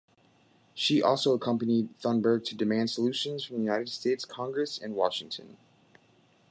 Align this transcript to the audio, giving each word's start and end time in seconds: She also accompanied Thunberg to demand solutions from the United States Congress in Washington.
She 0.73 0.99
also 0.99 1.35
accompanied 1.35 1.95
Thunberg 1.99 2.43
to 2.45 2.55
demand 2.55 2.89
solutions 2.89 3.43
from 3.45 3.57
the 3.57 3.63
United 3.65 3.89
States 3.89 4.25
Congress 4.25 4.79
in 4.79 4.95
Washington. 4.95 5.57